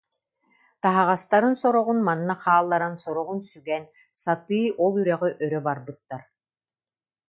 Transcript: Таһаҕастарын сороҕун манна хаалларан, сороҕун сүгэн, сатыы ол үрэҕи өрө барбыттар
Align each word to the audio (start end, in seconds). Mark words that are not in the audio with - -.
Таһаҕастарын 0.83 1.55
сороҕун 1.61 1.99
манна 2.07 2.35
хаалларан, 2.43 2.95
сороҕун 3.03 3.39
сүгэн, 3.49 3.83
сатыы 4.23 4.65
ол 4.85 4.93
үрэҕи 5.01 5.31
өрө 5.45 5.59
барбыттар 5.67 6.21